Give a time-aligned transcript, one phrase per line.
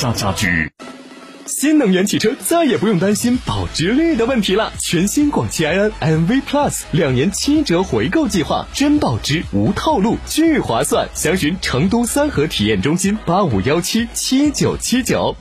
[0.00, 0.72] 家家居，
[1.44, 4.72] 新能源汽车再也不用担心保值率的问题了。
[4.78, 11.06] 全新广汽埃安 MV Plus 两年七折回购计划，真保值无套路，巨划算。
[11.14, 15.36] 详询成都三河体验中心八五幺七七九七九。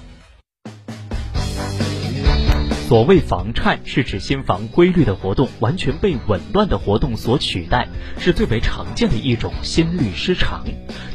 [2.90, 7.88] 所谓房颤，是指心房规律的活动完全被紊乱的活动所取代，
[8.18, 10.64] 是最为常见的一种心律失常。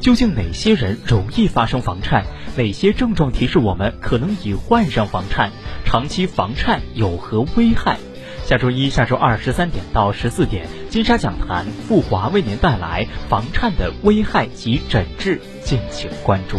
[0.01, 2.27] 究竟哪些人容易发生房颤？
[2.57, 5.51] 哪些症状提示我们可能已患上房颤？
[5.85, 7.99] 长期房颤有何危害？
[8.45, 16.57] 下周一下周二十三点到十四点，金沙讲坛富华为您带来房颤的危害及诊治，敬请关注。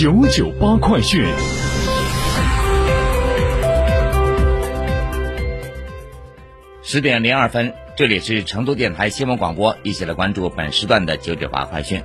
[0.00, 1.26] 九九八快讯。
[6.84, 12.00] 十点零二分，这里是成都电台新闻广播，一起来关注本时段的九九八快讯。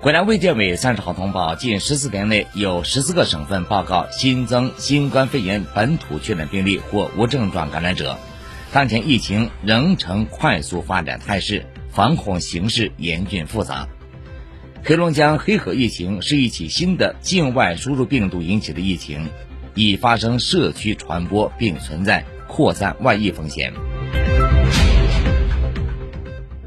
[0.00, 8.16] 国家卫健委三十号通报，近十四天内有十四个省份报告新增新冠肺炎本土确诊病例或无症状感染者。
[8.72, 13.86] 当前疫情仍呈快速发展态势，防控形势严峻复杂。
[14.88, 19.28] 黑龙江黑河疫情是一起新的境外输入病毒引起的疫情，
[19.74, 23.70] 已发生社区传播并存在扩散外溢风险。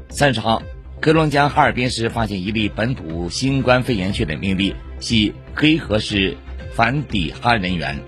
[0.08, 0.62] 三十号，
[1.02, 6.36] 黑龙江哈尔滨市发现一例本土新冠肺炎确诊病例，系黑河市
[6.74, 7.98] 反抵哈人员。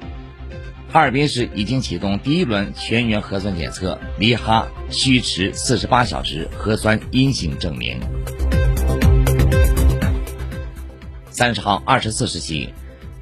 [0.93, 7.99] 哈尔滨市已经启动第一轮全员核酸检测，离哈需持四十八小时核酸阴性证明。
[11.35, 12.73] 三十号二十四时起，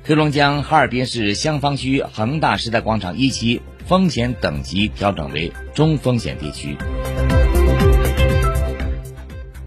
[0.05, 6.77] 黑龙江哈尔滨市香坊区恒大时代广场一期风险等级调整为中风险地区。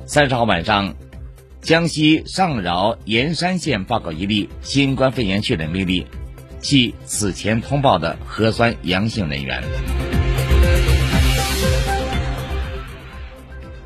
[0.05, 0.93] 三十号晚上，
[1.59, 6.05] 江西上饶盐山县报告一例新冠肺炎确诊病例，
[6.61, 9.63] 系此前通报的核酸阳性人员。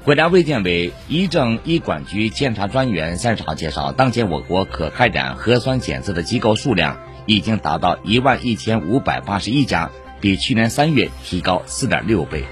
[0.09, 6.97] 国家卫健委医政医管局监察专员三十号介绍，当前我国可开展核酸检测的机构数量
[7.27, 12.43] 已经达到一万一千五百八十一家，比去年三月提高四点六倍。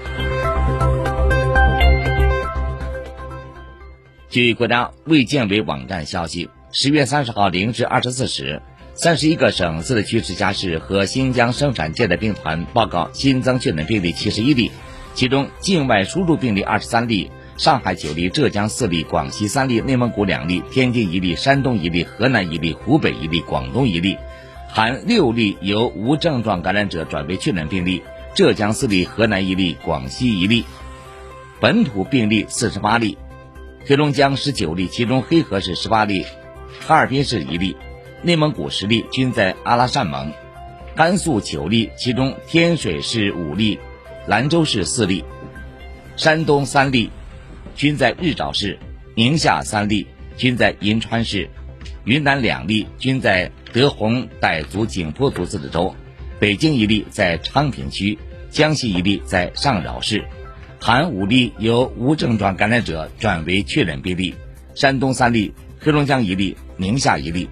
[4.28, 8.62] 据国家卫健委网站消息，十月三十号零至二十四时，
[8.94, 14.70] 三十一个省、自治区、直辖市和新疆生产建设兵团报告新增确诊病例七十一例，
[15.14, 17.32] 其中境外输入病例二十三例。
[17.58, 24.16] 上海九例，浙江四例，广西三例，内蒙古两例，天津一例，山东一例，河南一例，湖北一例，广东一例，
[24.68, 30.64] 含六例由无症状感染者转为确诊病例，浙江四例，河南一例，广西一例，
[31.60, 33.18] 本土病例四十八例，
[33.84, 36.24] 黑龙江十九例，其中黑河市十八例，
[36.86, 37.76] 哈尔滨市一例，
[38.22, 40.32] 内蒙古十例，均在阿拉善盟，
[40.94, 43.80] 甘肃九例，其中天水市五例，
[44.28, 45.24] 兰州市四例，
[46.14, 47.10] 山东三例。
[47.78, 48.76] 均在日照市，
[49.14, 51.48] 宁夏三例均在银川市，
[52.02, 55.94] 云南两例均在德宏傣族景颇族自治州，
[56.40, 58.18] 北京一例在昌平区，
[58.50, 60.24] 江西一例在上饶市，
[60.80, 64.34] 含五例由无症状感染者转为确诊病例，
[64.74, 67.48] 山东三例，黑龙江一例，宁夏一例，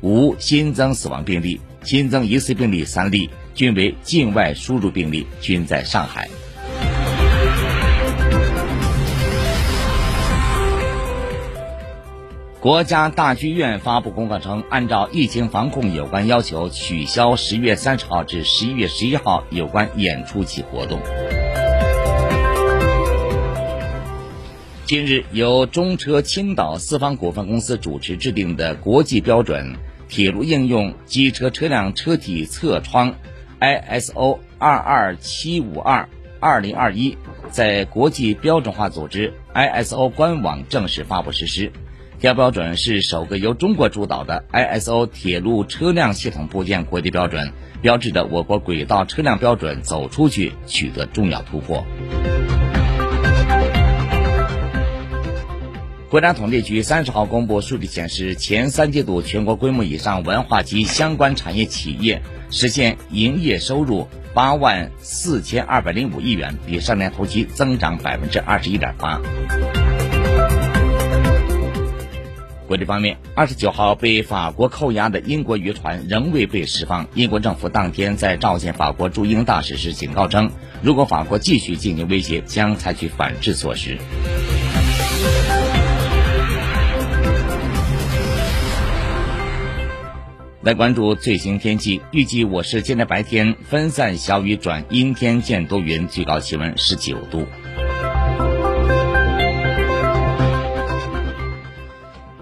[0.00, 6.28] 无新增死亡病例，新增疑似病例三例，均为境外输入病例，均在上海。
[12.60, 21.00] 国家大剧院发布公告称，按照疫情防控有关要求，取消十月三十号至十一月十一号有关演出及活动。
[24.86, 29.76] 近日，由中车青岛四方股份公司主持制定的国际标准
[30.08, 33.14] 铁路应用机车车辆车体侧窗
[33.60, 36.08] ISO 二二七五二
[36.40, 37.16] 二零二一
[37.52, 41.70] 在国际标准化组织 ISO 官网正式发布实施。
[42.20, 51.86] 该标准是首个由中国主导的 ISO 铁路车辆系统部件国际标准，标志着我国轨道车辆标准走出去，取得重要突破。
[56.10, 69.20] 国家统计局三十号公布数据显示，前三季度全国规模以上文化及相关产业企业实现营业收入八万四千二百零五亿元，比上年同期增长百分之二十一点八。
[72.68, 77.08] 国际方面，二十九号被法国扣押的英国渔船仍未被释放。
[77.14, 80.50] 英国政府当天在召见法国驻英大使时警告称，
[80.82, 83.96] 如果法国继续进行威胁，将采取反制措施。
[90.60, 97.46] 来关注最新天气，预计我市今天白天分散小雨转阴天见多云，最高气温十九度。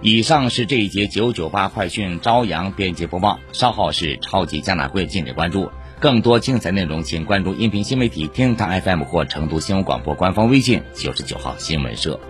[0.08, 5.69] 以上是这一节九九八快讯朝阳编辑播报，稍后是超级加拿会敬请关注。
[5.99, 12.20] 更多精彩内容，请关注音频新媒体天堂 FM 或成都新闻广播官方微信九十九号新闻社。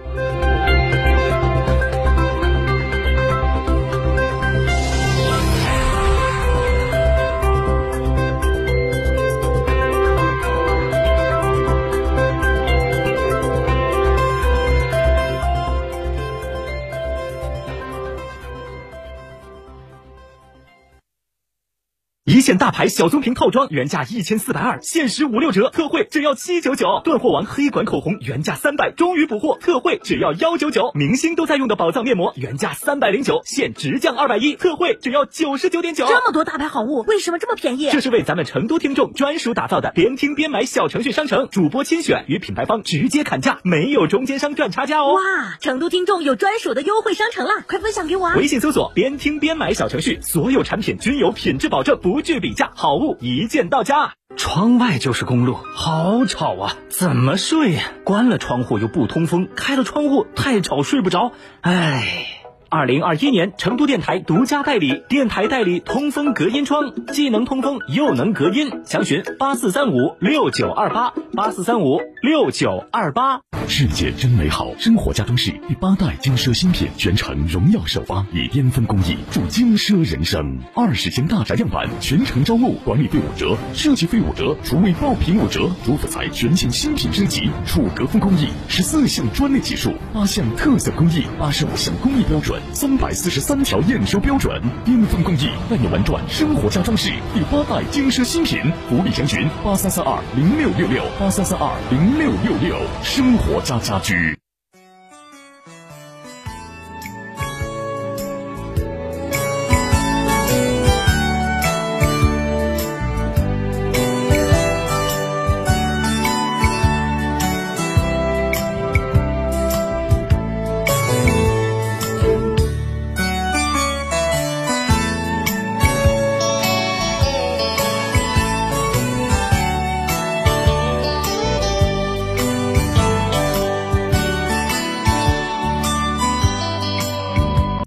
[22.28, 27.00] 一线大牌小棕瓶套装原价一千四百二，限时五六折，特惠只要七九九。
[27.05, 30.90] 断货王黑管口红原价三百，终于补货，特惠只要幺九九。
[30.96, 36.05] 明星都在用的宝藏面膜原价三百零九，现直降二百一，特惠只要九十九点九。
[36.08, 37.90] 这么多大牌好物，为什么这么便宜？
[37.93, 45.14] 这是为咱们成都听众专属打造的，边听边买小程序商城，主播亲选与品牌方直接砍价，没有中间商赚差价哦。
[45.14, 45.20] 哇，
[45.61, 48.34] 成都听众有专属的优惠商城啦，快分享给我啊！
[48.34, 54.14] 微信搜索边听边买小程序，所有产品均有品质保证，不不惧比价，好物一键到家。
[54.38, 56.74] 窗外就是公路，好吵啊！
[56.88, 57.82] 怎么睡呀？
[58.04, 61.32] 关了窗户又不通风，开了窗户太吵睡不着。
[61.60, 62.35] 唉。
[62.68, 68.82] 二零二一年，成都电台独家代理，电台代理通风隔音窗，既能通风又能隔音。
[68.84, 73.40] 详询八四三五六九二八八四三五六九二八。
[73.68, 80.58] 世界真美好，生活家装饰第八代精奢新品，全程荣耀首发，以巅峰工艺铸精奢人生。
[80.74, 85.70] 二十间大宅样板，全程招募，管理费五折，设计费五折，厨卫爆品五折。
[85.84, 92.55] 主辅材全线新品升级，楚格风工艺，十四项专利技术，八项特色工艺，八十五项工艺标准。
[92.72, 104.45] 三百四十三条验收标准，巅峰工艺带你玩转生活家装饰第八代精奢新品，福利详询八三三二零六六六八三三二零六六六，生活家家居。